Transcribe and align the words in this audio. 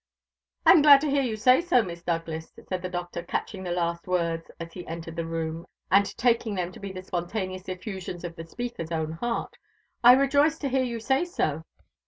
'""I'm 0.65 0.81
glad 0.81 0.99
to 1.01 1.11
hear 1.11 1.21
you 1.21 1.35
say 1.35 1.61
so, 1.61 1.83
Miss 1.83 2.01
Douglas," 2.01 2.55
said 2.67 2.81
the 2.81 2.89
Doctor, 2.89 3.21
catching 3.21 3.61
the 3.61 3.69
last 3.71 4.07
words 4.07 4.49
as 4.59 4.73
he 4.73 4.87
entered 4.87 5.15
the 5.15 5.27
room, 5.27 5.67
and 5.91 6.07
taking 6.17 6.55
them 6.55 6.71
to 6.71 6.79
be 6.79 6.91
the 6.91 7.03
spontaneous 7.03 7.69
effusions 7.69 8.23
of 8.23 8.35
the 8.35 8.47
speaker's 8.47 8.91
own 8.91 9.11
heart; 9.11 9.57
"I 10.03 10.13
rejoice 10.13 10.57
to 10.57 10.69
hear 10.69 10.81
you 10.83 10.99
say 10.99 11.23
so. 11.23 11.65